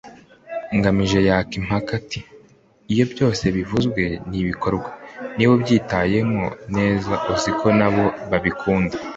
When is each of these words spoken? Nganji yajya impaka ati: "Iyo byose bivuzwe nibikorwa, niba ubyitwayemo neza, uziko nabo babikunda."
Nganji 0.77 1.19
yajya 1.29 1.55
impaka 1.59 1.89
ati: 1.99 2.19
"Iyo 2.93 3.03
byose 3.11 3.43
bivuzwe 3.55 4.01
nibikorwa, 4.29 4.89
niba 5.35 5.51
ubyitwayemo 5.57 6.45
neza, 6.75 7.13
uziko 7.33 7.65
nabo 7.79 8.05
babikunda." 8.31 8.95